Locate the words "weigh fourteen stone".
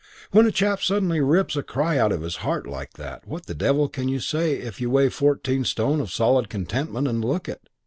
4.89-6.01